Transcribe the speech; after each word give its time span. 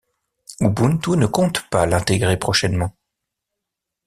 Ubuntu 0.67 1.15
ne 1.15 1.27
compte 1.27 1.69
pas 1.69 1.85
l'intégrer 1.85 2.39
prochainement. 2.39 2.97